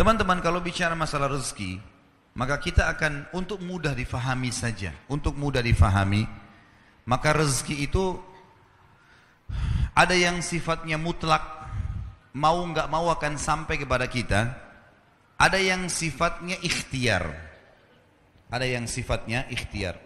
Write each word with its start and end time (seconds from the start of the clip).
Teman-teman 0.00 0.40
kalau 0.40 0.64
bicara 0.64 0.96
masalah 0.96 1.28
rezeki, 1.28 1.76
maka 2.32 2.56
kita 2.56 2.88
akan 2.88 3.28
untuk 3.36 3.60
mudah 3.60 3.92
difahami 3.92 4.48
saja, 4.48 4.96
untuk 5.12 5.36
mudah 5.36 5.60
difahami, 5.60 6.24
maka 7.04 7.36
rezeki 7.36 7.84
itu 7.84 8.16
ada 9.92 10.16
yang 10.16 10.40
sifatnya 10.40 10.96
mutlak, 10.96 11.44
mau 12.32 12.64
nggak 12.64 12.88
mau 12.88 13.12
akan 13.12 13.36
sampai 13.36 13.76
kepada 13.76 14.08
kita, 14.08 14.56
ada 15.36 15.60
yang 15.60 15.84
sifatnya 15.92 16.56
ikhtiar, 16.64 17.36
ada 18.48 18.64
yang 18.64 18.88
sifatnya 18.88 19.44
ikhtiar. 19.52 20.00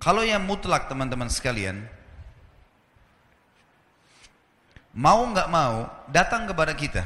Kalau 0.00 0.24
yang 0.24 0.48
mutlak 0.48 0.88
teman-teman 0.88 1.28
sekalian, 1.28 1.92
mau 4.96 5.20
nggak 5.28 5.48
mau 5.52 5.84
datang 6.08 6.48
kepada 6.48 6.72
kita. 6.72 7.04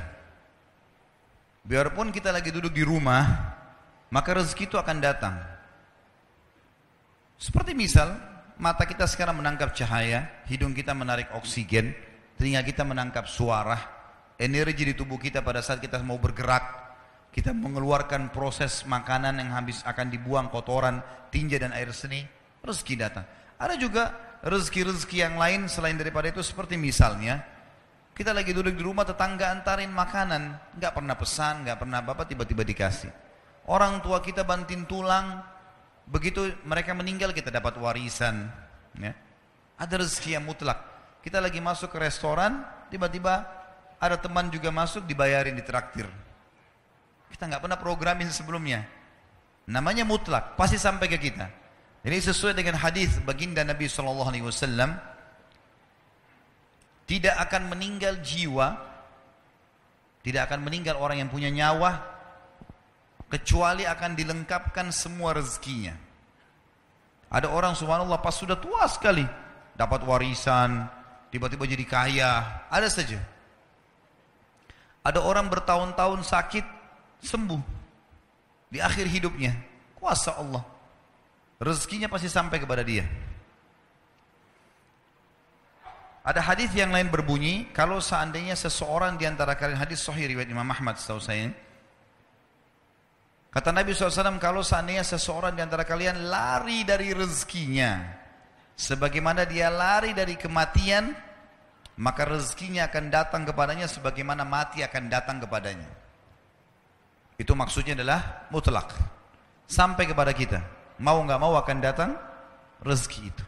Biarpun 1.67 2.15
kita 2.15 2.31
lagi 2.31 2.55
duduk 2.55 2.73
di 2.73 2.87
rumah, 2.87 3.27
maka 4.09 4.31
rezeki 4.39 4.71
itu 4.71 4.77
akan 4.79 4.97
datang. 5.03 5.35
Seperti 7.37 7.75
misal, 7.75 8.17
mata 8.57 8.87
kita 8.87 9.05
sekarang 9.05 9.43
menangkap 9.43 9.75
cahaya, 9.75 10.45
hidung 10.47 10.73
kita 10.73 10.95
menarik 10.95 11.29
oksigen, 11.37 11.93
telinga 12.39 12.63
kita 12.65 12.87
menangkap 12.87 13.27
suara, 13.29 13.77
energi 14.41 14.89
di 14.89 14.95
tubuh 14.97 15.21
kita 15.21 15.45
pada 15.45 15.61
saat 15.61 15.83
kita 15.83 16.01
mau 16.01 16.17
bergerak, 16.17 16.65
kita 17.35 17.53
mengeluarkan 17.53 18.33
proses 18.33 18.87
makanan 18.89 19.37
yang 19.43 19.51
habis 19.53 19.85
akan 19.85 20.09
dibuang 20.09 20.49
kotoran, 20.49 21.03
tinja 21.29 21.61
dan 21.61 21.77
air 21.77 21.93
seni, 21.93 22.25
rezeki 22.65 22.95
datang. 22.97 23.27
Ada 23.61 23.77
juga 23.77 24.17
rezeki-rezeki 24.41 25.17
yang 25.21 25.37
lain 25.37 25.69
selain 25.69 26.01
daripada 26.01 26.33
itu 26.33 26.41
seperti 26.41 26.81
misalnya 26.81 27.45
kita 28.21 28.37
lagi 28.37 28.53
duduk 28.53 28.77
di 28.77 28.85
rumah 28.85 29.09
tetangga 29.09 29.49
antarin 29.49 29.89
makanan, 29.89 30.77
nggak 30.77 30.93
pernah 30.93 31.17
pesan, 31.17 31.65
nggak 31.65 31.81
pernah 31.81 32.05
apa-apa 32.05 32.29
tiba-tiba 32.29 32.69
dikasih. 32.69 33.09
Orang 33.65 34.05
tua 34.05 34.21
kita 34.21 34.45
banting 34.45 34.85
tulang, 34.85 35.41
begitu 36.05 36.53
mereka 36.69 36.93
meninggal 36.93 37.33
kita 37.33 37.49
dapat 37.49 37.81
warisan. 37.81 38.45
Ya. 39.01 39.17
Ada 39.81 40.05
rezeki 40.05 40.37
yang 40.37 40.45
mutlak. 40.45 40.85
Kita 41.25 41.41
lagi 41.41 41.65
masuk 41.65 41.97
ke 41.97 41.97
restoran, 41.97 42.61
tiba-tiba 42.93 43.49
ada 43.97 44.21
teman 44.21 44.53
juga 44.53 44.69
masuk 44.69 45.09
dibayarin 45.09 45.57
di 45.57 45.65
traktir. 45.65 46.05
Kita 47.33 47.49
nggak 47.49 47.65
pernah 47.65 47.81
programin 47.81 48.29
sebelumnya. 48.29 48.85
Namanya 49.65 50.05
mutlak, 50.05 50.61
pasti 50.61 50.77
sampai 50.77 51.09
ke 51.09 51.17
kita. 51.17 51.49
Ini 52.05 52.21
sesuai 52.21 52.53
dengan 52.53 52.77
hadis 52.85 53.17
baginda 53.25 53.65
Nabi 53.65 53.89
Shallallahu 53.89 54.29
Alaihi 54.29 54.45
Wasallam 54.45 55.10
tidak 57.11 57.35
akan 57.43 57.75
meninggal 57.75 58.23
jiwa, 58.23 58.79
tidak 60.23 60.47
akan 60.47 60.63
meninggal 60.63 60.95
orang 60.95 61.19
yang 61.19 61.27
punya 61.27 61.51
nyawa 61.51 61.99
kecuali 63.27 63.83
akan 63.83 64.15
dilengkapkan 64.15 64.95
semua 64.95 65.35
rezekinya. 65.35 65.99
Ada 67.35 67.51
orang 67.51 67.75
subhanallah 67.75 68.23
pas 68.23 68.31
sudah 68.39 68.55
tua 68.63 68.87
sekali 68.87 69.27
dapat 69.75 70.07
warisan, 70.07 70.87
tiba-tiba 71.35 71.67
jadi 71.67 71.83
kaya, 71.83 72.33
ada 72.71 72.87
saja. 72.87 73.19
Ada 75.03 75.19
orang 75.19 75.51
bertahun-tahun 75.51 76.23
sakit 76.23 76.67
sembuh 77.27 77.63
di 78.71 78.79
akhir 78.79 79.11
hidupnya, 79.11 79.59
kuasa 79.99 80.39
Allah. 80.39 80.63
Rezekinya 81.59 82.07
pasti 82.07 82.31
sampai 82.31 82.63
kepada 82.63 82.87
dia. 82.87 83.03
Ada 86.21 86.45
hadis 86.45 86.69
yang 86.77 86.93
lain 86.93 87.09
berbunyi, 87.09 87.73
kalau 87.73 87.97
seandainya 87.97 88.53
seseorang 88.53 89.17
di 89.17 89.25
antara 89.25 89.57
kalian 89.57 89.81
hadis 89.81 90.05
sahih 90.05 90.29
riwayat 90.29 90.53
Imam 90.53 90.69
Ahmad 90.69 91.01
setahu 91.01 91.17
saya. 91.17 91.49
Kata 93.51 93.73
Nabi 93.73 93.97
SAW, 93.97 94.39
kalau 94.39 94.61
seandainya 94.61 95.03
seseorang 95.03 95.57
di 95.57 95.65
antara 95.65 95.83
kalian 95.83 96.29
lari 96.29 96.85
dari 96.85 97.11
rezekinya, 97.17 97.99
sebagaimana 98.77 99.49
dia 99.49 99.73
lari 99.73 100.13
dari 100.13 100.37
kematian, 100.37 101.11
maka 101.99 102.29
rezekinya 102.29 102.87
akan 102.87 103.05
datang 103.11 103.43
kepadanya 103.49 103.89
sebagaimana 103.89 104.45
mati 104.45 104.85
akan 104.85 105.05
datang 105.09 105.41
kepadanya. 105.41 105.89
Itu 107.41 107.57
maksudnya 107.57 107.97
adalah 107.97 108.47
mutlak. 108.53 108.93
Sampai 109.65 110.05
kepada 110.05 110.37
kita 110.37 110.61
mau 111.01 111.17
nggak 111.25 111.41
mau 111.41 111.57
akan 111.57 111.79
datang 111.81 112.11
rezeki 112.85 113.21
itu. 113.33 113.45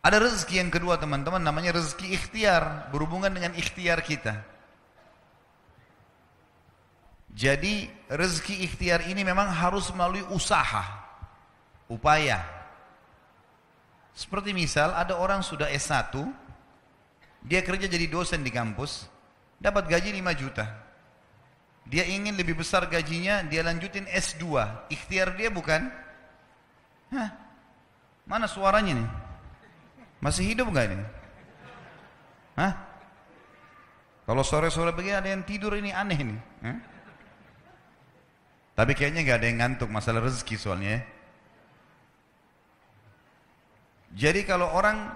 Ada 0.00 0.16
rezeki 0.16 0.64
yang 0.64 0.72
kedua 0.72 0.96
teman-teman 0.96 1.44
namanya 1.44 1.76
rezeki 1.76 2.16
ikhtiar, 2.16 2.88
berhubungan 2.88 3.28
dengan 3.28 3.52
ikhtiar 3.52 4.00
kita. 4.00 4.32
Jadi 7.36 7.84
rezeki 8.08 8.64
ikhtiar 8.64 9.04
ini 9.12 9.20
memang 9.20 9.52
harus 9.52 9.92
melalui 9.92 10.24
usaha, 10.32 10.82
upaya. 11.92 12.40
Seperti 14.16 14.56
misal 14.56 14.96
ada 14.96 15.20
orang 15.20 15.44
sudah 15.44 15.68
S1, 15.68 16.16
dia 17.44 17.60
kerja 17.60 17.84
jadi 17.84 18.08
dosen 18.08 18.40
di 18.40 18.48
kampus, 18.48 19.04
dapat 19.60 19.84
gaji 19.84 20.16
5 20.16 20.32
juta. 20.40 20.64
Dia 21.84 22.08
ingin 22.08 22.40
lebih 22.40 22.56
besar 22.56 22.88
gajinya, 22.88 23.44
dia 23.44 23.60
lanjutin 23.60 24.08
S2. 24.08 24.44
Ikhtiar 24.88 25.36
dia 25.36 25.52
bukan? 25.52 25.92
Hah? 27.12 27.30
Mana 28.24 28.48
suaranya 28.48 28.96
nih? 28.96 29.08
Masih 30.20 30.52
hidup 30.52 30.68
nggak 30.68 30.86
ini? 30.92 31.06
Hah? 32.60 32.72
Kalau 34.28 34.44
sore-sore 34.44 34.92
begini 34.92 35.16
ada 35.16 35.32
yang 35.32 35.42
tidur 35.48 35.72
ini 35.74 35.90
aneh 35.96 36.18
ini. 36.20 36.36
Hah? 36.60 36.78
Tapi 38.76 38.92
kayaknya 38.92 39.24
nggak 39.24 39.38
ada 39.40 39.46
yang 39.48 39.58
ngantuk 39.64 39.88
masalah 39.88 40.20
rezeki 40.20 40.56
soalnya. 40.60 40.88
Ya. 40.88 41.00
Jadi 44.28 44.44
kalau 44.44 44.68
orang 44.68 45.08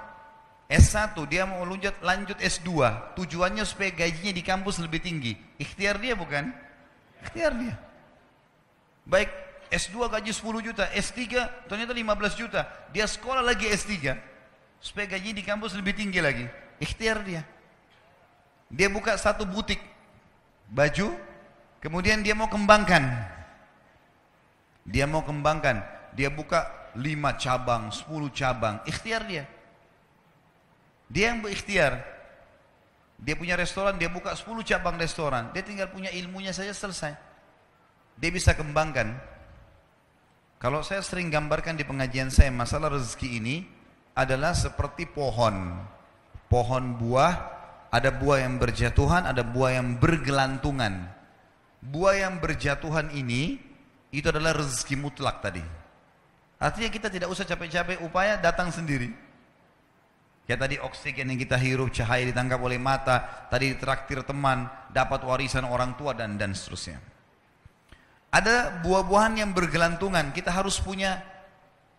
S1 0.73 1.13
dia 1.29 1.45
mau 1.45 1.61
lanjut 1.69 1.93
lanjut 2.01 2.39
S2, 2.41 2.73
tujuannya 3.21 3.65
supaya 3.69 3.93
gajinya 3.93 4.33
di 4.33 4.41
kampus 4.41 4.81
lebih 4.81 5.05
tinggi. 5.05 5.37
Ikhtiar 5.61 6.01
dia 6.01 6.17
bukan? 6.17 6.49
Ikhtiar 7.29 7.53
dia. 7.61 7.77
Baik 9.05 9.29
S2 9.69 10.09
gaji 10.09 10.33
10 10.33 10.65
juta, 10.65 10.85
S3 10.97 11.21
ternyata 11.69 11.93
15 11.93 12.41
juta. 12.41 12.65
Dia 12.89 13.05
sekolah 13.05 13.45
lagi 13.45 13.69
S3 13.69 14.33
supaya 14.79 15.11
gaji 15.11 15.37
di 15.37 15.43
kampus 15.43 15.75
lebih 15.75 15.95
tinggi 15.95 16.23
lagi. 16.23 16.47
Ikhtiar 16.79 17.23
dia. 17.23 17.43
Dia 18.71 18.91
buka 18.91 19.15
satu 19.15 19.47
butik 19.47 19.79
baju, 20.71 21.15
kemudian 21.79 22.25
dia 22.25 22.35
mau 22.35 22.51
kembangkan. 22.51 23.03
Dia 24.85 25.09
mau 25.09 25.25
kembangkan, 25.25 25.81
dia 26.13 26.29
buka 26.29 26.69
5 26.93 27.41
cabang, 27.41 27.89
10 27.89 28.29
cabang, 28.31 28.85
ikhtiar 28.85 29.25
dia. 29.25 29.45
Dia 31.09 31.33
yang 31.33 31.41
berikhtiar. 31.41 32.05
Dia 33.15 33.39
punya 33.39 33.57
restoran, 33.57 33.97
dia 33.97 34.11
buka 34.11 34.37
10 34.37 34.61
cabang 34.67 35.01
restoran. 35.01 35.49
Dia 35.57 35.65
tinggal 35.65 35.89
punya 35.89 36.13
ilmunya 36.13 36.53
saja 36.53 36.75
selesai. 36.75 37.17
Dia 38.21 38.31
bisa 38.31 38.53
kembangkan. 38.53 39.17
Kalau 40.61 40.85
saya 40.85 41.01
sering 41.01 41.33
gambarkan 41.33 41.77
di 41.77 41.85
pengajian 41.85 42.29
saya, 42.29 42.53
masalah 42.53 42.93
rezeki 42.93 43.29
ini 43.41 43.57
adalah 44.15 44.55
seperti 44.55 45.11
pohon. 45.11 45.83
Pohon 46.47 46.85
buah, 46.97 47.35
ada 47.91 48.15
buah 48.15 48.47
yang 48.47 48.63
berjatuhan, 48.63 49.27
ada 49.27 49.43
buah 49.43 49.83
yang 49.83 49.99
bergelantungan. 49.99 51.11
Buah 51.83 52.15
yang 52.27 52.39
berjatuhan 52.39 53.11
ini, 53.11 53.59
itu 54.15 54.27
adalah 54.31 54.55
rezeki 54.55 54.97
mutlak 54.97 55.43
tadi. 55.43 55.63
Artinya 56.63 56.89
kita 56.89 57.11
tidak 57.11 57.29
usah 57.29 57.43
capek-capek 57.45 58.01
upaya 58.07 58.39
datang 58.39 58.71
sendiri. 58.71 59.11
Ya 60.45 60.55
tadi 60.61 60.77
oksigen 60.79 61.33
yang 61.33 61.41
kita 61.41 61.57
hirup, 61.59 61.91
cahaya 61.91 62.29
ditangkap 62.29 62.61
oleh 62.61 62.79
mata, 62.79 63.49
tadi 63.51 63.75
traktir 63.81 64.23
teman, 64.23 64.69
dapat 64.93 65.25
warisan 65.25 65.67
orang 65.67 65.97
tua 65.99 66.13
dan 66.13 66.37
dan 66.37 66.53
seterusnya. 66.53 67.01
Ada 68.29 68.83
buah-buahan 68.85 69.41
yang 69.41 69.51
bergelantungan, 69.57 70.31
kita 70.37 70.53
harus 70.53 70.77
punya 70.79 71.25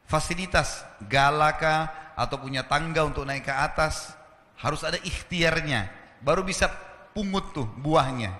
fasilitas, 0.06 0.86
galaka 1.10 2.05
atau 2.16 2.40
punya 2.40 2.64
tangga 2.64 3.04
untuk 3.04 3.28
naik 3.28 3.46
ke 3.46 3.54
atas, 3.54 4.16
harus 4.60 4.82
ada 4.88 4.96
ikhtiarnya, 5.04 5.92
baru 6.24 6.42
bisa 6.42 6.72
pungut 7.12 7.52
tuh 7.52 7.68
buahnya. 7.80 8.32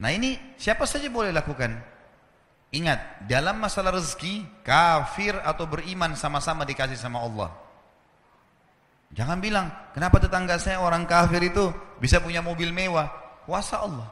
Nah 0.00 0.10
ini 0.12 0.36
siapa 0.56 0.84
saja 0.84 1.08
boleh 1.12 1.32
lakukan. 1.32 1.76
Ingat, 2.70 3.26
dalam 3.26 3.58
masalah 3.58 3.98
rezeki, 3.98 4.62
kafir 4.62 5.34
atau 5.42 5.66
beriman 5.66 6.14
sama-sama 6.14 6.62
dikasih 6.62 6.94
sama 6.94 7.18
Allah. 7.18 7.50
Jangan 9.10 9.42
bilang, 9.42 9.66
kenapa 9.90 10.22
tetangga 10.22 10.54
saya 10.62 10.78
orang 10.78 11.02
kafir 11.02 11.42
itu 11.42 11.74
bisa 11.98 12.22
punya 12.22 12.38
mobil 12.38 12.70
mewah? 12.70 13.10
Kuasa 13.42 13.82
Allah. 13.82 14.06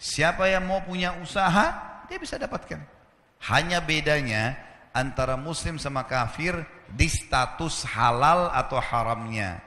Siapa 0.00 0.48
yang 0.48 0.64
mau 0.64 0.80
punya 0.80 1.12
usaha, 1.20 2.00
dia 2.08 2.16
bisa 2.16 2.40
dapatkan. 2.40 2.80
Hanya 3.52 3.84
bedanya, 3.84 4.56
antara 4.96 5.36
muslim 5.36 5.76
sama 5.76 6.08
kafir 6.08 6.56
di 6.88 7.04
status 7.04 7.84
halal 7.84 8.48
atau 8.48 8.80
haramnya. 8.80 9.60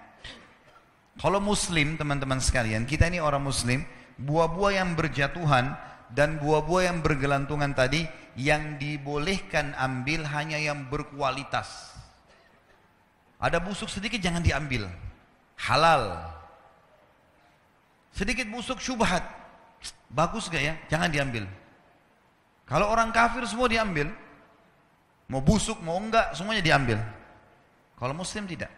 Kalau 1.21 1.37
muslim 1.37 1.93
teman-teman 1.99 2.41
sekalian, 2.41 2.89
kita 2.89 3.05
ini 3.05 3.21
orang 3.21 3.45
muslim, 3.45 3.85
buah-buah 4.17 4.81
yang 4.81 4.97
berjatuhan 4.97 5.77
dan 6.09 6.41
buah-buah 6.41 6.89
yang 6.89 7.05
bergelantungan 7.05 7.77
tadi 7.77 8.09
yang 8.33 8.81
dibolehkan 8.81 9.77
ambil 9.77 10.25
hanya 10.25 10.57
yang 10.57 10.89
berkualitas. 10.89 11.93
Ada 13.37 13.61
busuk 13.61 13.91
sedikit 13.91 14.17
jangan 14.19 14.41
diambil. 14.41 14.89
Halal. 15.59 16.33
Sedikit 18.15 18.47
busuk 18.49 18.81
syubhat. 18.81 19.21
Bagus 20.11 20.49
gak 20.49 20.63
ya? 20.63 20.73
Jangan 20.91 21.11
diambil. 21.11 21.45
Kalau 22.67 22.89
orang 22.89 23.11
kafir 23.11 23.43
semua 23.47 23.67
diambil. 23.67 24.11
Mau 25.29 25.45
busuk, 25.45 25.77
mau 25.85 26.01
enggak, 26.01 26.33
semuanya 26.33 26.65
diambil. 26.65 26.97
Kalau 28.01 28.17
muslim 28.17 28.49
tidak. 28.49 28.73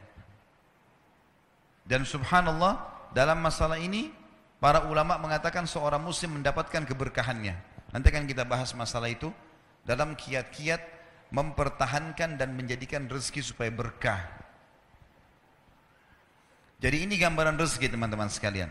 Dan 1.88 2.04
subhanallah, 2.04 3.08
dalam 3.16 3.40
masalah 3.40 3.80
ini, 3.80 4.12
para 4.60 4.84
ulama 4.86 5.16
mengatakan 5.16 5.64
seorang 5.64 6.04
muslim 6.04 6.40
mendapatkan 6.40 6.84
keberkahannya. 6.84 7.56
Nanti 7.96 8.08
akan 8.12 8.28
kita 8.28 8.44
bahas 8.44 8.76
masalah 8.76 9.08
itu. 9.08 9.32
Dalam 9.82 10.14
kiat-kiat 10.14 10.82
mempertahankan 11.32 12.36
dan 12.36 12.54
menjadikan 12.54 13.08
rezeki 13.08 13.42
supaya 13.42 13.72
berkah. 13.72 14.22
Jadi 16.84 17.08
ini 17.08 17.16
gambaran 17.16 17.56
rezeki 17.56 17.96
teman-teman 17.96 18.28
sekalian. 18.28 18.70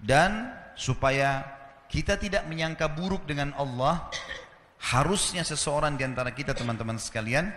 Dan 0.00 0.48
supaya 0.74 1.44
kita 1.92 2.18
tidak 2.18 2.48
menyangka 2.48 2.90
buruk 2.90 3.28
dengan 3.28 3.54
Allah, 3.54 4.08
harusnya 4.92 5.40
seseorang 5.40 5.96
di 5.96 6.04
antara 6.04 6.28
kita 6.36 6.52
teman-teman 6.52 7.00
sekalian, 7.00 7.48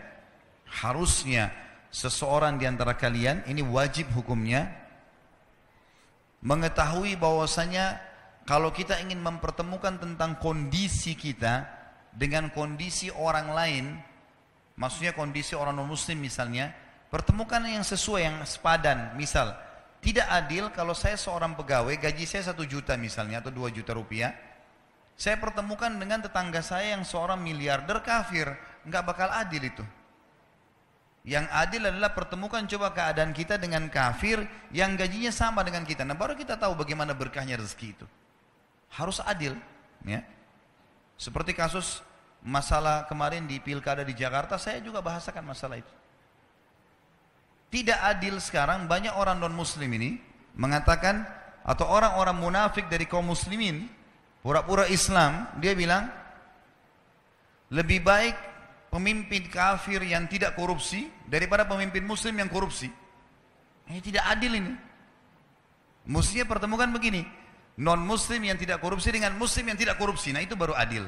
harusnya 0.68 1.52
seseorang 1.92 2.56
di 2.56 2.64
antara 2.64 2.96
kalian, 2.96 3.44
ini 3.52 3.60
wajib 3.60 4.08
hukumnya, 4.16 4.72
mengetahui 6.40 7.20
bahwasanya 7.20 8.00
kalau 8.48 8.72
kita 8.72 9.00
ingin 9.04 9.20
mempertemukan 9.20 10.00
tentang 10.00 10.40
kondisi 10.40 11.20
kita 11.20 11.68
dengan 12.16 12.48
kondisi 12.56 13.12
orang 13.12 13.52
lain, 13.52 13.86
maksudnya 14.80 15.12
kondisi 15.12 15.52
orang 15.52 15.76
non 15.76 15.92
muslim 15.92 16.24
misalnya, 16.24 16.72
Pertemukan 17.08 17.64
yang 17.64 17.88
sesuai, 17.88 18.22
yang 18.28 18.38
sepadan. 18.44 19.16
Misal, 19.16 19.56
tidak 20.04 20.28
adil 20.28 20.68
kalau 20.76 20.92
saya 20.92 21.16
seorang 21.16 21.56
pegawai, 21.56 21.96
gaji 21.96 22.28
saya 22.28 22.52
satu 22.52 22.68
juta 22.68 23.00
misalnya, 23.00 23.40
atau 23.40 23.48
dua 23.48 23.72
juta 23.72 23.96
rupiah. 23.96 24.36
Saya 25.18 25.42
pertemukan 25.42 25.90
dengan 25.98 26.22
tetangga 26.22 26.62
saya 26.62 26.94
yang 26.94 27.02
seorang 27.02 27.42
miliarder 27.42 28.06
kafir. 28.06 28.54
Nggak 28.86 29.04
bakal 29.04 29.34
adil 29.34 29.66
itu. 29.66 29.84
Yang 31.28 31.50
adil 31.52 31.82
adalah 31.90 32.16
pertemukan 32.16 32.64
coba 32.70 32.94
keadaan 32.96 33.36
kita 33.36 33.60
dengan 33.60 33.90
kafir 33.92 34.46
yang 34.72 34.96
gajinya 34.96 35.34
sama 35.34 35.66
dengan 35.66 35.84
kita. 35.84 36.06
Nah 36.06 36.16
baru 36.16 36.38
kita 36.38 36.56
tahu 36.56 36.78
bagaimana 36.78 37.18
berkahnya 37.18 37.58
rezeki 37.58 37.98
itu. 38.00 38.06
Harus 38.94 39.20
adil. 39.26 39.58
ya. 40.06 40.24
Seperti 41.18 41.52
kasus 41.58 42.06
masalah 42.46 43.10
kemarin 43.10 43.50
di 43.50 43.58
pilkada 43.58 44.06
di 44.06 44.14
Jakarta, 44.14 44.56
saya 44.56 44.80
juga 44.80 45.02
bahasakan 45.02 45.44
masalah 45.44 45.82
itu. 45.82 45.94
Tidak 47.74 48.00
adil 48.00 48.40
sekarang 48.40 48.88
banyak 48.88 49.12
orang 49.12 49.44
non 49.44 49.52
muslim 49.52 49.92
ini 49.92 50.22
mengatakan 50.56 51.28
atau 51.68 51.84
orang-orang 51.84 52.40
munafik 52.40 52.88
dari 52.88 53.04
kaum 53.04 53.28
muslimin 53.28 53.97
pura-pura 54.42 54.88
Islam 54.88 55.48
dia 55.60 55.74
bilang 55.74 56.08
lebih 57.74 58.00
baik 58.04 58.36
pemimpin 58.88 59.52
kafir 59.52 60.00
yang 60.04 60.26
tidak 60.32 60.56
korupsi 60.56 61.12
daripada 61.28 61.68
pemimpin 61.68 62.04
muslim 62.08 62.40
yang 62.40 62.48
korupsi. 62.48 62.88
Ini 63.88 64.00
tidak 64.04 64.24
adil 64.28 64.52
ini. 64.56 64.74
Mestinya 66.08 66.48
pertemukan 66.48 66.88
begini, 66.96 67.28
non 67.84 68.00
muslim 68.00 68.40
yang 68.48 68.56
tidak 68.56 68.80
korupsi 68.80 69.12
dengan 69.12 69.36
muslim 69.36 69.68
yang 69.68 69.80
tidak 69.80 70.00
korupsi. 70.00 70.32
Nah 70.32 70.40
itu 70.40 70.56
baru 70.56 70.72
adil. 70.72 71.04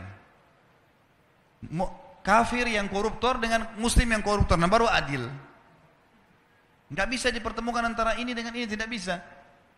Kafir 2.19 2.67
yang 2.67 2.91
koruptor 2.91 3.39
dengan 3.39 3.71
muslim 3.79 4.11
yang 4.11 4.19
koruptor, 4.19 4.59
nah 4.59 4.67
baru 4.67 4.91
adil. 4.91 5.31
Nggak 6.91 7.07
bisa 7.07 7.27
dipertemukan 7.31 7.83
antara 7.83 8.19
ini 8.19 8.35
dengan 8.35 8.51
ini, 8.51 8.67
tidak 8.67 8.91
bisa. 8.91 9.23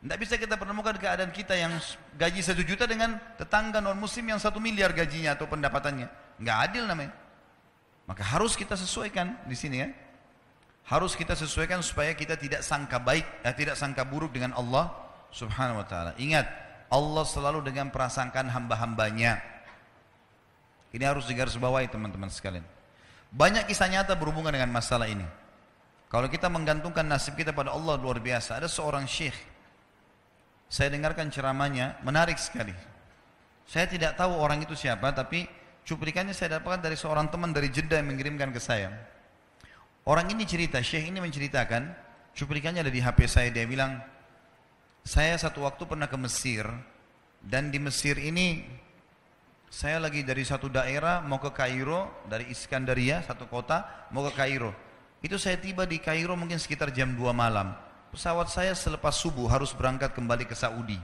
Tidak 0.01 0.17
bisa 0.17 0.33
kita 0.33 0.57
pertemukan 0.57 0.97
keadaan 0.97 1.29
kita 1.29 1.53
yang 1.53 1.77
gaji 2.17 2.41
satu 2.41 2.65
juta 2.65 2.89
dengan 2.89 3.21
tetangga 3.37 3.77
non 3.77 4.01
muslim 4.01 4.33
yang 4.33 4.41
satu 4.41 4.57
miliar 4.57 4.89
gajinya 4.97 5.37
atau 5.37 5.45
pendapatannya. 5.45 6.09
Nggak 6.41 6.57
adil 6.57 6.83
namanya. 6.89 7.13
Maka 8.09 8.25
harus 8.25 8.57
kita 8.57 8.73
sesuaikan 8.73 9.37
di 9.45 9.53
sini 9.53 9.77
ya. 9.85 9.93
Harus 10.89 11.13
kita 11.13 11.37
sesuaikan 11.37 11.85
supaya 11.85 12.17
kita 12.17 12.33
tidak 12.33 12.65
sangka 12.65 12.97
baik, 12.97 13.23
eh, 13.45 13.53
tidak 13.53 13.77
sangka 13.77 14.01
buruk 14.01 14.33
dengan 14.33 14.57
Allah 14.57 14.89
subhanahu 15.29 15.79
wa 15.79 15.85
ta'ala. 15.85 16.17
Ingat, 16.17 16.49
Allah 16.89 17.23
selalu 17.23 17.61
dengan 17.61 17.93
prasangkaan 17.93 18.49
hamba-hambanya. 18.49 19.37
Ini 20.91 21.05
harus 21.05 21.29
digarisbawahi 21.29 21.87
teman-teman 21.93 22.27
sekalian. 22.27 22.65
Banyak 23.31 23.69
kisah 23.69 23.87
nyata 23.87 24.17
berhubungan 24.17 24.51
dengan 24.51 24.73
masalah 24.73 25.07
ini. 25.07 25.23
Kalau 26.11 26.27
kita 26.27 26.51
menggantungkan 26.51 27.07
nasib 27.07 27.39
kita 27.39 27.55
pada 27.55 27.71
Allah 27.71 27.95
luar 27.95 28.19
biasa. 28.19 28.59
Ada 28.59 28.67
seorang 28.67 29.07
syekh. 29.07 29.50
Saya 30.71 30.87
dengarkan 30.87 31.27
ceramahnya, 31.27 31.99
menarik 31.99 32.39
sekali. 32.39 32.71
Saya 33.67 33.91
tidak 33.91 34.15
tahu 34.15 34.39
orang 34.39 34.63
itu 34.63 34.71
siapa, 34.71 35.11
tapi 35.11 35.43
cuplikannya 35.83 36.31
saya 36.31 36.63
dapatkan 36.63 36.79
dari 36.79 36.95
seorang 36.95 37.27
teman 37.27 37.51
dari 37.51 37.67
Jeddah 37.67 37.99
yang 37.99 38.07
mengirimkan 38.07 38.55
ke 38.55 38.61
saya. 38.63 38.87
Orang 40.07 40.31
ini 40.31 40.47
cerita, 40.47 40.79
syekh 40.79 41.11
ini 41.11 41.19
menceritakan, 41.19 41.91
cuplikannya 42.31 42.87
ada 42.87 42.93
di 42.93 43.03
HP 43.03 43.27
saya, 43.27 43.51
dia 43.51 43.67
bilang, 43.67 43.99
saya 45.03 45.35
satu 45.35 45.67
waktu 45.67 45.83
pernah 45.83 46.07
ke 46.07 46.15
Mesir, 46.15 46.63
dan 47.43 47.67
di 47.67 47.75
Mesir 47.75 48.15
ini 48.15 48.63
saya 49.67 49.99
lagi 49.99 50.23
dari 50.23 50.47
satu 50.47 50.71
daerah 50.71 51.19
mau 51.19 51.43
ke 51.43 51.51
Kairo, 51.51 52.23
dari 52.31 52.47
Iskandaria, 52.47 53.27
satu 53.27 53.43
kota, 53.51 54.07
mau 54.15 54.23
ke 54.31 54.39
Kairo. 54.39 54.71
Itu 55.19 55.35
saya 55.35 55.59
tiba 55.59 55.83
di 55.83 55.99
Kairo 55.99 56.39
mungkin 56.39 56.63
sekitar 56.63 56.95
jam 56.95 57.11
2 57.11 57.27
malam. 57.35 57.90
Pesawat 58.11 58.51
saya 58.51 58.75
selepas 58.75 59.15
subuh 59.15 59.47
harus 59.47 59.71
berangkat 59.71 60.11
kembali 60.11 60.43
ke 60.43 60.51
Saudi. 60.51 60.99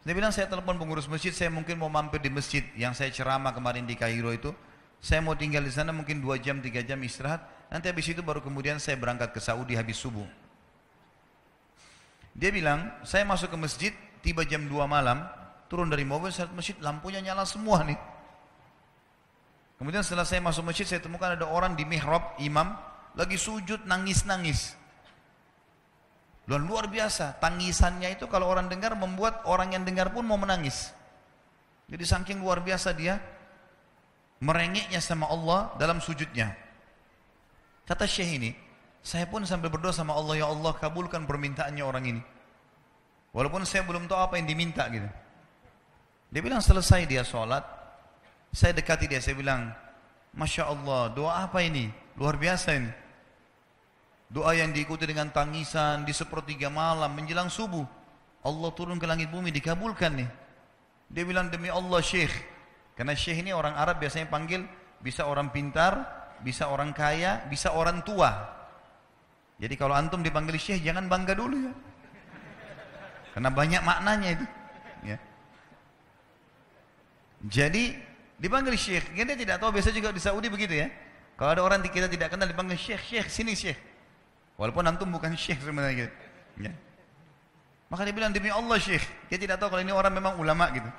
Dia 0.00 0.16
bilang 0.16 0.32
saya 0.32 0.48
telepon 0.48 0.80
pengurus 0.80 1.04
masjid, 1.04 1.28
saya 1.28 1.52
mungkin 1.52 1.76
mau 1.76 1.92
mampir 1.92 2.24
di 2.24 2.32
masjid 2.32 2.64
yang 2.72 2.96
saya 2.96 3.12
ceramah 3.12 3.52
kemarin 3.52 3.84
di 3.84 3.92
Kairo 3.92 4.32
itu. 4.32 4.48
Saya 5.04 5.20
mau 5.20 5.36
tinggal 5.36 5.60
di 5.60 5.68
sana 5.68 5.92
mungkin 5.92 6.24
2 6.24 6.40
jam, 6.40 6.56
3 6.64 6.80
jam 6.80 6.96
istirahat. 7.04 7.44
Nanti 7.68 7.92
habis 7.92 8.08
itu 8.08 8.24
baru 8.24 8.40
kemudian 8.40 8.80
saya 8.80 8.96
berangkat 8.96 9.36
ke 9.36 9.44
Saudi 9.44 9.76
habis 9.76 10.00
subuh. 10.00 10.24
Dia 12.32 12.48
bilang, 12.48 12.88
saya 13.04 13.28
masuk 13.28 13.52
ke 13.52 13.58
masjid, 13.60 13.92
tiba 14.24 14.48
jam 14.48 14.64
2 14.64 14.72
malam, 14.88 15.28
turun 15.68 15.92
dari 15.92 16.08
mobil, 16.08 16.32
saya 16.32 16.48
masjid, 16.56 16.80
lampunya 16.80 17.20
nyala 17.20 17.44
semua 17.44 17.84
nih. 17.84 18.00
Kemudian 19.76 20.00
setelah 20.00 20.24
saya 20.24 20.40
masuk 20.40 20.64
masjid, 20.64 20.88
saya 20.88 21.04
temukan 21.04 21.36
ada 21.36 21.44
orang 21.44 21.76
di 21.76 21.84
mihrab, 21.84 22.32
imam, 22.40 22.72
lagi 23.12 23.36
sujud, 23.36 23.84
nangis-nangis. 23.84 24.77
Dan 26.48 26.64
luar 26.64 26.88
biasa, 26.88 27.36
tangisannya 27.44 28.16
itu 28.16 28.24
kalau 28.24 28.48
orang 28.48 28.72
dengar 28.72 28.96
membuat 28.96 29.44
orang 29.44 29.76
yang 29.76 29.84
dengar 29.84 30.08
pun 30.08 30.24
mau 30.24 30.40
menangis. 30.40 30.96
Jadi 31.92 32.04
saking 32.08 32.40
luar 32.40 32.64
biasa 32.64 32.96
dia, 32.96 33.20
merengeknya 34.40 34.96
sama 35.04 35.28
Allah 35.28 35.76
dalam 35.76 36.00
sujudnya. 36.00 36.56
Kata 37.84 38.08
Syekh 38.08 38.40
ini, 38.40 38.50
saya 39.04 39.28
pun 39.28 39.44
sambil 39.44 39.68
berdoa 39.68 39.92
sama 39.92 40.16
Allah, 40.16 40.40
ya 40.40 40.48
Allah 40.48 40.72
kabulkan 40.72 41.28
permintaannya 41.28 41.84
orang 41.84 42.04
ini. 42.16 42.22
Walaupun 43.36 43.68
saya 43.68 43.84
belum 43.84 44.08
tahu 44.08 44.16
apa 44.16 44.40
yang 44.40 44.48
diminta 44.48 44.88
gitu. 44.88 45.08
Dia 46.32 46.40
bilang 46.40 46.64
selesai 46.64 47.04
dia 47.04 47.28
sholat, 47.28 47.60
saya 48.56 48.72
dekati 48.72 49.04
dia, 49.04 49.20
saya 49.20 49.36
bilang, 49.36 49.68
Masya 50.32 50.64
Allah, 50.64 51.12
doa 51.12 51.44
apa 51.44 51.60
ini? 51.60 51.92
Luar 52.16 52.40
biasa 52.40 52.72
ini. 52.72 52.88
Doa 54.28 54.52
yang 54.52 54.76
diikuti 54.76 55.08
dengan 55.08 55.32
tangisan 55.32 56.04
di 56.04 56.12
sepertiga 56.12 56.68
malam 56.68 57.12
menjelang 57.16 57.48
subuh. 57.48 57.84
Allah 58.44 58.70
turun 58.76 59.00
ke 59.00 59.08
langit 59.08 59.32
bumi 59.32 59.48
dikabulkan 59.50 60.20
nih. 60.20 60.30
Dia 61.08 61.24
bilang 61.24 61.48
demi 61.48 61.72
Allah 61.72 62.00
Syekh. 62.04 62.32
Karena 62.92 63.16
Syekh 63.16 63.40
ini 63.40 63.56
orang 63.56 63.72
Arab 63.72 63.98
biasanya 63.98 64.28
panggil 64.28 64.68
bisa 65.00 65.24
orang 65.24 65.48
pintar, 65.48 66.04
bisa 66.44 66.68
orang 66.68 66.92
kaya, 66.92 67.42
bisa 67.48 67.72
orang 67.72 68.04
tua. 68.04 68.30
Jadi 69.58 69.74
kalau 69.74 69.96
antum 69.96 70.20
dipanggil 70.20 70.60
Syekh 70.60 70.84
jangan 70.84 71.08
bangga 71.08 71.32
dulu 71.32 71.56
ya. 71.56 71.72
Karena 73.32 73.48
banyak 73.48 73.82
maknanya 73.82 74.28
itu. 74.36 74.46
Ya. 75.02 75.16
Jadi 77.48 78.08
Dipanggil 78.38 78.78
syekh. 78.78 79.10
Dia 79.18 79.26
tidak 79.34 79.58
tahu 79.58 79.74
biasa 79.74 79.90
juga 79.90 80.14
di 80.14 80.22
Saudi 80.22 80.46
begitu 80.46 80.78
ya. 80.78 80.86
Kalau 81.34 81.50
ada 81.58 81.62
orang 81.66 81.82
kita 81.82 82.06
tidak 82.06 82.30
kenal 82.30 82.46
dipanggil 82.46 82.78
syekh, 82.78 83.02
syekh 83.02 83.26
sini 83.26 83.58
syekh. 83.58 83.78
Walaupun 84.58 84.82
antum 84.90 85.06
bukan 85.06 85.38
syekh 85.38 85.62
sebenarnya 85.62 86.10
gitu. 86.10 86.14
Ya. 86.66 86.74
Maka 87.88 88.02
dia 88.02 88.12
bilang 88.12 88.34
demi 88.34 88.50
Allah 88.50 88.76
syekh. 88.82 89.06
Dia 89.30 89.38
tidak 89.38 89.62
tahu 89.62 89.70
kalau 89.72 89.82
ini 89.86 89.94
orang 89.94 90.10
memang 90.10 90.34
ulama 90.36 90.66
gitu. 90.74 90.90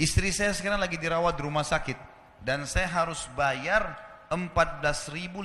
Istri 0.00 0.32
saya 0.32 0.54
sekarang 0.54 0.80
lagi 0.80 0.96
dirawat 0.96 1.36
di 1.36 1.42
rumah 1.44 1.66
sakit. 1.66 2.08
dan 2.40 2.64
saya 2.64 2.88
harus 2.88 3.28
bayar 3.36 4.00
14.500 4.32 5.44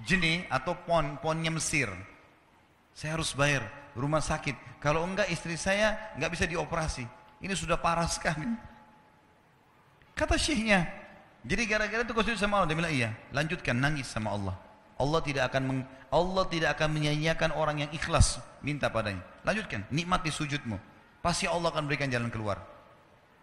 jenis 0.00 0.48
atau 0.48 0.72
pon, 0.80 1.20
ponnya 1.20 1.52
Mesir. 1.52 1.92
Saya 2.96 3.20
harus 3.20 3.36
bayar 3.36 3.68
rumah 3.92 4.24
sakit. 4.24 4.80
Kalau 4.80 5.04
enggak 5.04 5.28
istri 5.28 5.60
saya 5.60 6.16
enggak 6.16 6.32
bisa 6.32 6.48
dioperasi. 6.48 7.04
Ini 7.44 7.52
sudah 7.52 7.76
parah 7.76 8.08
sekali. 8.08 8.48
Kata 10.16 10.40
syekhnya, 10.40 10.88
jadi 11.44 11.68
gara-gara 11.68 12.00
itu 12.00 12.16
kau 12.16 12.24
sama 12.32 12.64
Allah. 12.64 12.68
Dia 12.72 12.78
bilang 12.80 12.94
iya, 12.96 13.12
lanjutkan 13.28 13.76
nangis 13.76 14.08
sama 14.08 14.32
Allah. 14.32 14.56
Allah 14.96 15.20
tidak 15.20 15.52
akan 15.52 15.62
meng, 15.68 15.80
Allah 16.08 16.44
tidak 16.48 16.72
akan 16.80 16.88
menyanyiakan 16.96 17.52
orang 17.52 17.84
yang 17.84 17.90
ikhlas 17.92 18.40
minta 18.64 18.88
padanya. 18.88 19.20
Lanjutkan, 19.44 19.84
nikmati 19.92 20.32
sujudmu. 20.32 20.80
Pasti 21.20 21.44
Allah 21.44 21.68
akan 21.68 21.84
berikan 21.84 22.08
jalan 22.08 22.32
keluar. 22.32 22.62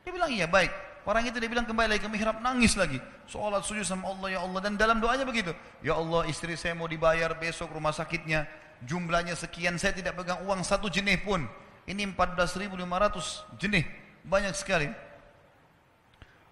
Dia 0.01 0.11
bilang 0.11 0.33
iya 0.33 0.49
baik. 0.49 0.71
Orang 1.03 1.27
itu 1.27 1.35
dia 1.35 1.51
bilang 1.51 1.67
kembali 1.67 1.95
lagi 1.95 2.01
ke 2.01 2.09
mihrab 2.09 2.39
nangis 2.39 2.79
lagi. 2.79 2.95
Sholat 3.27 3.67
sujud 3.67 3.83
sama 3.83 4.07
Allah 4.07 4.39
ya 4.39 4.39
Allah 4.39 4.59
dan 4.63 4.79
dalam 4.79 5.03
doanya 5.03 5.27
begitu. 5.27 5.51
Ya 5.83 5.99
Allah 5.99 6.23
istri 6.31 6.55
saya 6.55 6.73
mau 6.79 6.87
dibayar 6.87 7.35
besok 7.35 7.75
rumah 7.75 7.91
sakitnya. 7.91 8.47
Jumlahnya 8.87 9.35
sekian 9.35 9.75
saya 9.75 9.91
tidak 9.91 10.15
pegang 10.15 10.39
uang 10.47 10.63
satu 10.63 10.87
jenis 10.87 11.19
pun. 11.23 11.43
Ini 11.83 12.07
14.500 12.15 13.59
jenis. 13.59 13.83
Banyak 14.23 14.55
sekali. 14.55 14.87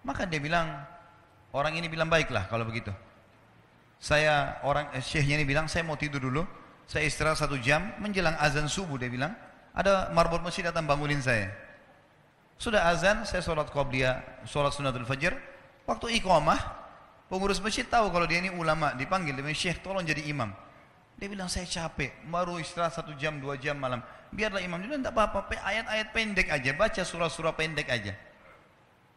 Maka 0.03 0.27
dia 0.27 0.43
bilang, 0.43 0.67
orang 1.55 1.79
ini 1.79 1.87
bilang 1.87 2.11
baiklah 2.11 2.51
kalau 2.51 2.67
begitu. 2.67 2.91
Saya 4.01 4.57
orang 4.65 4.89
eh, 4.97 5.03
syekhnya 5.05 5.37
ini 5.37 5.45
bilang 5.45 5.69
saya 5.69 5.85
mau 5.85 5.93
tidur 5.93 6.17
dulu. 6.17 6.41
Saya 6.89 7.05
istirahat 7.05 7.37
satu 7.37 7.55
jam 7.61 7.93
menjelang 8.01 8.33
azan 8.41 8.65
subuh 8.65 8.97
dia 8.97 9.07
bilang. 9.07 9.31
Ada 9.77 10.09
marbot 10.11 10.41
masjid 10.41 10.67
datang 10.67 10.89
bangunin 10.89 11.21
saya. 11.21 11.47
Sudah 12.61 12.91
azan, 12.91 13.23
saya 13.23 13.41
sholat 13.41 13.71
qobliyah, 13.71 14.45
sholat 14.45 14.69
sunatul 14.75 15.07
fajr. 15.07 15.33
Waktu 15.89 16.19
iqamah, 16.21 16.59
pengurus 17.25 17.57
masjid 17.57 17.87
tahu 17.87 18.11
kalau 18.13 18.27
dia 18.27 18.37
ini 18.37 18.51
ulama, 18.53 18.93
dipanggil 18.93 19.33
dengan 19.33 19.55
syekh, 19.55 19.79
tolong 19.81 20.05
jadi 20.05 20.27
imam. 20.29 20.51
Dia 21.17 21.25
bilang 21.25 21.49
saya 21.49 21.65
capek, 21.65 22.21
baru 22.29 22.61
istirahat 22.61 22.93
satu 22.93 23.17
jam, 23.17 23.41
dua 23.41 23.57
jam 23.57 23.79
malam. 23.79 24.03
Biarlah 24.29 24.61
imam, 24.61 24.77
dia 24.77 24.93
tidak 24.93 25.13
apa-apa, 25.15 25.57
ayat-ayat 25.57 26.07
pendek 26.13 26.47
aja, 26.53 26.71
baca 26.77 27.01
surah-surah 27.01 27.53
pendek 27.57 27.87
aja. 27.89 28.13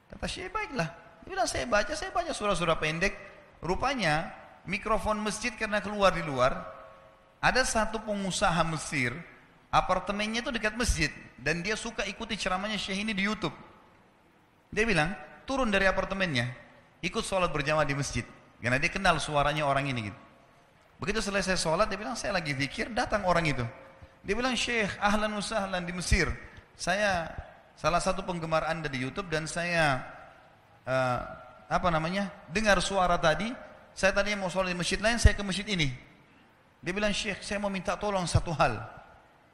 Kata 0.08 0.24
syekh, 0.24 0.48
baiklah. 0.48 0.88
Dia 1.24 1.28
bilang 1.28 1.48
saya 1.50 1.68
baca, 1.68 1.92
saya 1.92 2.14
baca 2.14 2.32
surah-surah 2.32 2.78
pendek. 2.80 3.12
Rupanya 3.60 4.43
mikrofon 4.64 5.20
masjid 5.20 5.52
karena 5.52 5.80
keluar 5.80 6.12
di 6.12 6.24
luar, 6.24 6.56
ada 7.44 7.60
satu 7.64 8.00
pengusaha 8.00 8.60
Mesir, 8.68 9.12
apartemennya 9.68 10.40
itu 10.40 10.50
dekat 10.52 10.74
masjid 10.78 11.12
dan 11.36 11.60
dia 11.60 11.76
suka 11.76 12.08
ikuti 12.08 12.40
ceramahnya 12.40 12.80
Syekh 12.80 13.04
ini 13.04 13.12
di 13.12 13.28
YouTube. 13.28 13.52
Dia 14.72 14.88
bilang, 14.88 15.12
turun 15.44 15.68
dari 15.68 15.84
apartemennya, 15.84 16.50
ikut 17.04 17.22
sholat 17.22 17.52
berjamaah 17.52 17.86
di 17.86 17.94
masjid. 17.94 18.24
Karena 18.58 18.80
dia 18.80 18.88
kenal 18.88 19.20
suaranya 19.20 19.68
orang 19.68 19.92
ini 19.92 20.08
gitu. 20.08 20.20
Begitu 20.96 21.20
selesai 21.20 21.60
sholat, 21.60 21.86
dia 21.92 22.00
bilang, 22.00 22.16
saya 22.16 22.32
lagi 22.32 22.56
zikir, 22.56 22.88
datang 22.96 23.28
orang 23.28 23.44
itu. 23.44 23.62
Dia 24.24 24.34
bilang, 24.34 24.56
Syekh, 24.56 24.88
ahlan 24.96 25.36
usahlan 25.36 25.84
di 25.84 25.92
Mesir. 25.92 26.32
Saya 26.74 27.28
salah 27.76 28.00
satu 28.00 28.24
penggemar 28.24 28.64
anda 28.64 28.88
di 28.88 29.04
YouTube 29.04 29.28
dan 29.28 29.44
saya, 29.44 30.00
uh, 30.88 31.18
apa 31.68 31.88
namanya, 31.92 32.32
dengar 32.48 32.80
suara 32.80 33.20
tadi, 33.20 33.52
saya 33.94 34.10
tadi 34.10 34.34
mau 34.34 34.50
sholat 34.50 34.74
di 34.74 34.78
masjid 34.78 34.98
lain, 34.98 35.22
saya 35.22 35.38
ke 35.38 35.42
masjid 35.46 35.66
ini. 35.70 35.94
Dia 36.82 36.92
bilang, 36.92 37.14
Syekh, 37.14 37.40
saya 37.46 37.62
mau 37.62 37.70
minta 37.70 37.94
tolong 37.94 38.26
satu 38.26 38.50
hal. 38.50 38.76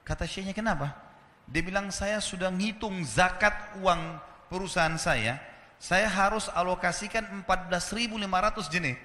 Kata 0.03 0.25
Syekhnya, 0.25 0.57
kenapa? 0.57 0.97
Dia 1.45 1.61
bilang, 1.61 1.93
saya 1.93 2.19
sudah 2.19 2.49
ngitung 2.49 3.05
zakat 3.05 3.53
uang 3.79 4.19
perusahaan 4.49 4.97
saya. 4.97 5.39
Saya 5.77 6.09
harus 6.09 6.49
alokasikan 6.51 7.45
14.500 7.47 8.73
jenis. 8.73 8.97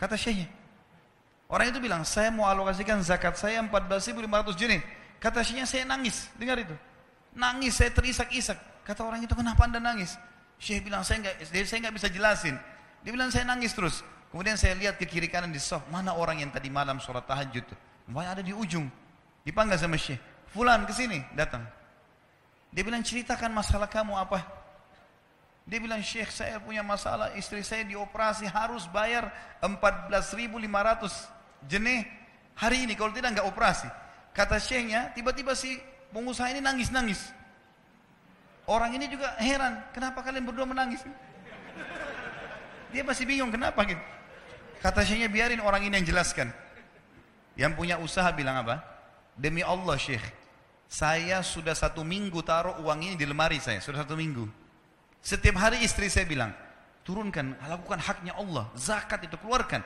Kata 0.00 0.16
Syekhnya. 0.16 0.48
Orang 1.46 1.68
itu 1.68 1.78
bilang, 1.84 2.02
saya 2.08 2.32
mau 2.32 2.48
alokasikan 2.48 2.98
zakat 3.04 3.36
saya 3.36 3.60
14.500 3.60 4.56
jenis. 4.56 4.80
Kata 5.20 5.44
Syekhnya, 5.44 5.68
saya 5.68 5.84
nangis. 5.84 6.32
Dengar 6.40 6.56
itu. 6.58 6.74
Nangis, 7.36 7.76
saya 7.76 7.92
terisak-isak. 7.92 8.56
Kata 8.88 9.04
orang 9.04 9.20
itu, 9.20 9.36
kenapa 9.36 9.68
anda 9.68 9.78
nangis? 9.78 10.16
Syekh 10.56 10.88
bilang, 10.88 11.04
saya 11.04 11.28
nggak 11.28 11.44
saya 11.44 11.78
nggak 11.86 11.94
bisa 11.94 12.08
jelasin. 12.08 12.56
Dia 13.04 13.10
bilang 13.10 13.32
saya 13.32 13.48
nangis 13.48 13.72
terus. 13.72 14.04
Kemudian 14.30 14.54
saya 14.54 14.78
lihat 14.78 14.94
ke 14.94 15.10
kiri 15.10 15.26
kanan 15.26 15.50
di 15.50 15.58
soft, 15.58 15.90
mana 15.90 16.14
orang 16.14 16.38
yang 16.38 16.54
tadi 16.54 16.70
malam 16.70 17.02
sholat 17.02 17.26
tahajud 17.26 17.66
tuh. 17.66 17.78
ada 18.14 18.42
di 18.44 18.54
ujung. 18.54 18.86
Dipanggil 19.42 19.80
sama 19.80 19.98
Syekh. 19.98 20.22
Fulan 20.54 20.86
ke 20.86 20.94
sini, 20.94 21.18
datang. 21.34 21.66
Dia 22.70 22.86
bilang 22.86 23.02
ceritakan 23.02 23.50
masalah 23.50 23.90
kamu 23.90 24.14
apa? 24.14 24.46
Dia 25.66 25.78
bilang 25.82 26.02
Syekh 26.02 26.30
saya 26.30 26.62
punya 26.62 26.82
masalah 26.82 27.34
istri 27.34 27.62
saya 27.62 27.86
dioperasi 27.86 28.46
harus 28.46 28.86
bayar 28.90 29.30
14.500 29.62 30.58
jenis 31.66 32.06
hari 32.58 32.86
ini 32.86 32.94
kalau 32.94 33.10
tidak 33.14 33.38
nggak 33.38 33.46
operasi. 33.46 33.86
Kata 34.30 34.62
Syekhnya 34.62 35.10
tiba-tiba 35.14 35.54
si 35.58 35.78
pengusaha 36.14 36.50
ini 36.54 36.62
nangis-nangis. 36.62 37.34
Orang 38.70 38.94
ini 38.94 39.10
juga 39.10 39.34
heran, 39.42 39.82
kenapa 39.90 40.22
kalian 40.22 40.46
berdua 40.46 40.62
menangis? 40.62 41.02
Dia 42.90 43.02
masih 43.06 43.24
bingung 43.26 43.50
kenapa 43.50 43.82
gitu. 43.86 44.02
Kata 44.80 45.04
syekhnya 45.04 45.28
biarin 45.28 45.60
orang 45.60 45.84
ini 45.84 46.00
yang 46.00 46.06
jelaskan. 46.08 46.48
Yang 47.58 47.72
punya 47.76 48.00
usaha 48.00 48.28
bilang 48.32 48.56
apa? 48.64 48.80
Demi 49.36 49.60
Allah 49.60 49.96
syekh, 50.00 50.22
saya 50.90 51.44
sudah 51.44 51.76
satu 51.76 52.02
minggu 52.02 52.40
taruh 52.42 52.80
uang 52.82 53.00
ini 53.04 53.14
di 53.14 53.28
lemari 53.28 53.60
saya, 53.60 53.78
sudah 53.78 54.02
satu 54.02 54.16
minggu. 54.16 54.48
Setiap 55.20 55.60
hari 55.60 55.84
istri 55.84 56.08
saya 56.08 56.24
bilang, 56.24 56.50
turunkan, 57.04 57.54
lakukan 57.68 58.00
haknya 58.00 58.32
Allah, 58.34 58.72
zakat 58.74 59.28
itu 59.28 59.36
keluarkan. 59.36 59.84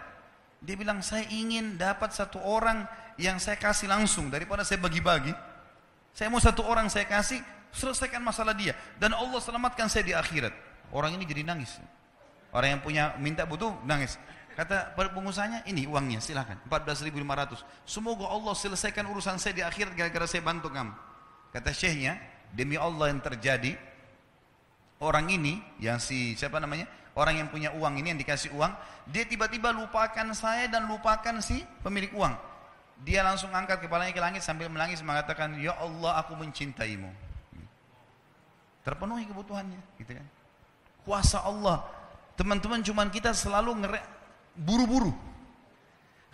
Dia 0.65 0.79
bilang, 0.79 1.03
saya 1.05 1.27
ingin 1.29 1.77
dapat 1.77 2.15
satu 2.15 2.41
orang 2.41 2.87
yang 3.21 3.37
saya 3.37 3.59
kasih 3.59 3.91
langsung 3.91 4.33
daripada 4.33 4.65
saya 4.65 4.81
bagi-bagi. 4.81 5.35
Saya 6.15 6.31
mau 6.31 6.39
satu 6.39 6.63
orang 6.63 6.87
saya 6.87 7.05
kasih, 7.05 7.43
selesaikan 7.75 8.23
masalah 8.23 8.55
dia. 8.55 8.73
Dan 8.97 9.13
Allah 9.13 9.43
selamatkan 9.43 9.91
saya 9.91 10.07
di 10.07 10.15
akhirat. 10.15 10.55
Orang 10.95 11.13
ini 11.19 11.27
jadi 11.27 11.43
nangis. 11.43 11.75
Orang 12.55 12.79
yang 12.79 12.83
punya 12.87 13.05
minta 13.19 13.43
butuh 13.43 13.75
nangis. 13.83 14.15
Kata 14.55 14.95
pengusahanya, 14.95 15.67
ini 15.67 15.91
uangnya 15.91 16.23
silahkan. 16.23 16.55
14.500. 16.71 17.67
Semoga 17.83 18.31
Allah 18.31 18.55
selesaikan 18.55 19.11
urusan 19.11 19.43
saya 19.43 19.59
di 19.59 19.63
akhirat 19.67 19.99
gara-gara 19.99 20.31
saya 20.31 20.47
bantu 20.47 20.71
kamu. 20.71 20.95
Kata 21.51 21.75
syekhnya, 21.75 22.15
demi 22.55 22.79
Allah 22.79 23.11
yang 23.11 23.19
terjadi, 23.19 23.75
orang 25.03 25.27
ini, 25.35 25.59
yang 25.83 25.99
si, 25.99 26.39
siapa 26.39 26.63
namanya? 26.63 26.87
Orang 27.19 27.35
yang 27.35 27.51
punya 27.51 27.75
uang 27.75 27.99
ini, 27.99 28.15
yang 28.15 28.21
dikasih 28.23 28.55
uang, 28.55 28.71
dia 29.11 29.27
tiba-tiba 29.27 29.75
lupakan 29.75 30.31
saya 30.35 30.71
dan 30.71 30.87
lupakan 30.87 31.43
si 31.43 31.63
pemilik 31.83 32.15
uang. 32.15 32.35
Dia 33.03 33.27
langsung 33.27 33.51
angkat 33.51 33.83
kepalanya 33.83 34.15
ke 34.15 34.23
langit 34.23 34.43
sambil 34.47 34.71
menangis 34.71 35.03
mengatakan, 35.03 35.59
Ya 35.59 35.75
Allah 35.75 36.23
aku 36.23 36.39
mencintaimu. 36.39 37.11
Terpenuhi 38.87 39.27
kebutuhannya. 39.27 39.79
Gitu 39.99 40.15
kan. 40.15 40.27
Kuasa 41.03 41.43
Allah 41.43 41.87
Teman-teman 42.35 42.83
cuman 42.83 43.09
kita 43.11 43.31
selalu 43.31 43.79
buru-buru. 44.59 45.15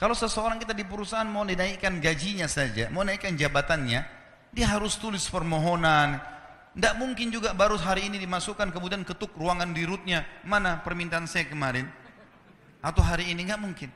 Kalau 0.00 0.16
seseorang 0.16 0.56
kita 0.56 0.72
di 0.72 0.88
perusahaan 0.88 1.28
mau 1.28 1.44
dinaikkan 1.44 2.00
gajinya 2.00 2.48
saja, 2.48 2.88
mau 2.88 3.04
naikkan 3.04 3.36
jabatannya, 3.36 4.00
dia 4.48 4.66
harus 4.72 4.96
tulis 4.96 5.28
permohonan. 5.28 6.16
Tidak 6.72 6.94
mungkin 6.96 7.28
juga 7.28 7.52
baru 7.52 7.76
hari 7.76 8.08
ini 8.08 8.16
dimasukkan 8.16 8.72
kemudian 8.72 9.04
ketuk 9.04 9.36
ruangan 9.36 9.76
di 9.76 9.84
rootnya. 9.84 10.24
Mana 10.48 10.80
permintaan 10.80 11.28
saya 11.28 11.44
kemarin? 11.44 11.84
Atau 12.80 13.04
hari 13.04 13.28
ini 13.28 13.44
nggak 13.44 13.60
mungkin. 13.60 13.90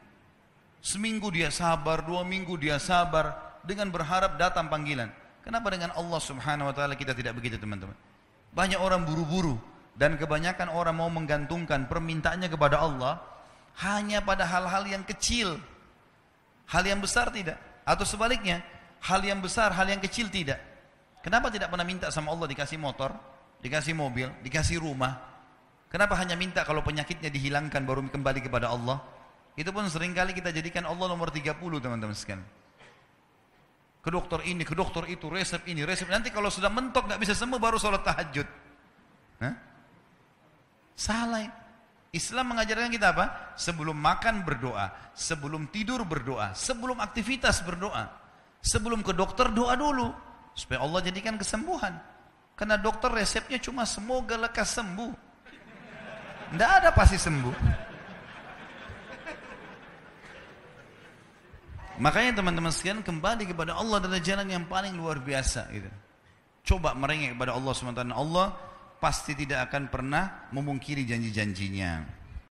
Seminggu 0.85 1.33
dia 1.33 1.49
sabar, 1.49 2.05
dua 2.05 2.21
minggu 2.21 2.61
dia 2.61 2.77
sabar 2.77 3.57
dengan 3.65 3.89
berharap 3.89 4.37
datang 4.37 4.69
panggilan. 4.69 5.09
Kenapa 5.41 5.73
dengan 5.73 5.97
Allah 5.97 6.21
Subhanahu 6.21 6.69
Wa 6.69 6.75
Taala 6.77 6.95
kita 7.01 7.17
tidak 7.17 7.41
begitu 7.41 7.57
teman-teman? 7.57 7.97
Banyak 8.53 8.77
orang 8.77 9.09
buru-buru, 9.09 9.57
dan 9.95 10.19
kebanyakan 10.19 10.75
orang 10.75 10.97
mau 10.99 11.11
menggantungkan 11.11 11.87
permintaannya 11.87 12.51
kepada 12.51 12.83
Allah 12.83 13.23
hanya 13.83 14.23
pada 14.23 14.47
hal-hal 14.47 14.87
yang 14.87 15.03
kecil. 15.07 15.59
Hal 16.71 16.83
yang 16.83 16.99
besar 16.99 17.31
tidak. 17.31 17.59
Atau 17.87 18.03
sebaliknya, 18.03 18.63
hal 19.07 19.23
yang 19.23 19.39
besar, 19.39 19.71
hal 19.75 19.87
yang 19.87 20.03
kecil 20.03 20.27
tidak. 20.31 20.59
Kenapa 21.23 21.49
tidak 21.49 21.71
pernah 21.71 21.87
minta 21.87 22.11
sama 22.11 22.35
Allah 22.35 22.51
dikasih 22.51 22.77
motor, 22.77 23.15
dikasih 23.63 23.95
mobil, 23.97 24.29
dikasih 24.43 24.83
rumah? 24.83 25.21
Kenapa 25.89 26.19
hanya 26.19 26.35
minta 26.35 26.67
kalau 26.67 26.83
penyakitnya 26.83 27.31
dihilangkan 27.31 27.87
baru 27.87 28.03
kembali 28.11 28.41
kepada 28.43 28.75
Allah? 28.75 28.99
Itu 29.55 29.71
pun 29.71 29.87
sering 29.87 30.11
kali 30.11 30.35
kita 30.35 30.51
jadikan 30.51 30.83
Allah 30.91 31.07
nomor 31.07 31.31
30 31.31 31.55
teman-teman 31.55 32.17
sekalian. 32.19 32.43
Ke 34.03 34.11
dokter 34.13 34.43
ini, 34.45 34.67
ke 34.67 34.75
dokter 34.77 35.07
itu, 35.09 35.31
resep 35.33 35.65
ini, 35.71 35.87
resep. 35.87 36.11
Nanti 36.11 36.29
kalau 36.29 36.53
sudah 36.53 36.69
mentok 36.69 37.09
nggak 37.09 37.21
bisa 37.23 37.33
sembuh 37.33 37.57
baru 37.57 37.79
sholat 37.81 38.03
tahajud. 38.05 38.49
Hah? 39.41 39.74
Salah. 40.95 41.63
Islam 42.15 42.55
mengajarkan 42.55 42.95
kita 42.95 43.11
apa? 43.11 43.55
Sebelum 43.59 43.99
makan 43.99 44.47
berdoa, 44.47 45.13
sebelum 45.19 45.67
tidur 45.67 46.07
berdoa, 46.07 46.55
sebelum 46.55 47.03
aktivitas 47.03 47.67
berdoa, 47.67 48.07
sebelum 48.63 49.03
ke 49.03 49.11
dokter 49.11 49.51
doa 49.51 49.75
dulu 49.75 50.15
supaya 50.55 50.87
Allah 50.87 51.03
jadikan 51.03 51.35
kesembuhan. 51.35 51.99
Karena 52.55 52.79
dokter 52.79 53.11
resepnya 53.11 53.59
cuma 53.59 53.83
semoga 53.83 54.39
lekas 54.39 54.79
sembuh. 54.79 55.13
Tidak 56.55 56.71
ada 56.71 56.95
pasti 56.95 57.19
sembuh. 57.19 57.55
Makanya 61.95 62.43
teman-teman 62.43 62.71
sekalian 62.71 63.07
kembali 63.07 63.51
kepada 63.51 63.75
Allah 63.75 64.03
adalah 64.03 64.19
jalan 64.23 64.47
yang 64.51 64.65
paling 64.71 64.95
luar 64.95 65.19
biasa. 65.19 65.67
Gitu. 65.75 65.91
Coba 66.63 66.95
merengek 66.95 67.35
kepada 67.35 67.59
Allah 67.59 67.71
SWT. 67.75 68.03
Allah 68.15 68.47
pasti 69.05 69.37
tidak 69.37 69.69
akan 69.69 69.93
pernah 69.93 70.49
memungkiri 70.49 71.05
janji-janjinya. 71.05 72.24